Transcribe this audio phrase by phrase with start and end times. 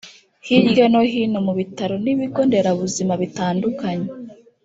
[0.47, 4.09] Hirya no hino mu bitaro n’ibigo nderabuzima bitandukanye